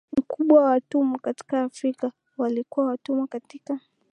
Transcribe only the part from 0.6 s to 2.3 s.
wa watumwa katika Afrika